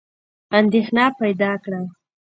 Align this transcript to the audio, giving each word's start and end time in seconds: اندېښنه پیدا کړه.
اندېښنه 0.59 1.05
پیدا 1.19 1.51
کړه. 1.63 1.81